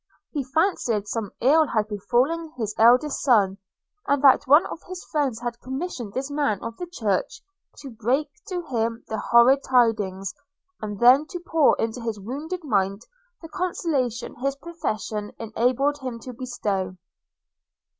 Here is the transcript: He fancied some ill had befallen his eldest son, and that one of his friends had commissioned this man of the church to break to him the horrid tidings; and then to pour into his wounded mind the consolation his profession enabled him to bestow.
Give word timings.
He 0.31 0.43
fancied 0.43 1.07
some 1.07 1.29
ill 1.41 1.67
had 1.67 1.87
befallen 1.87 2.51
his 2.57 2.73
eldest 2.79 3.21
son, 3.21 3.59
and 4.07 4.19
that 4.23 4.47
one 4.47 4.65
of 4.65 4.81
his 4.87 5.03
friends 5.11 5.39
had 5.41 5.59
commissioned 5.61 6.13
this 6.15 6.31
man 6.31 6.59
of 6.63 6.75
the 6.77 6.87
church 6.87 7.39
to 7.77 7.91
break 7.91 8.27
to 8.47 8.63
him 8.63 9.03
the 9.09 9.19
horrid 9.19 9.61
tidings; 9.61 10.33
and 10.81 10.99
then 10.99 11.27
to 11.27 11.39
pour 11.39 11.75
into 11.77 12.01
his 12.01 12.19
wounded 12.19 12.63
mind 12.63 13.03
the 13.43 13.49
consolation 13.49 14.33
his 14.39 14.55
profession 14.55 15.33
enabled 15.37 15.99
him 15.99 16.17
to 16.21 16.33
bestow. 16.33 16.97